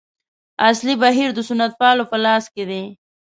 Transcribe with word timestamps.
اصلي 0.69 0.93
بهیر 1.01 1.29
د 1.33 1.39
سنتپالو 1.49 2.03
په 2.11 2.17
لاس 2.25 2.45
کې 2.53 2.63
دی. 2.69 2.83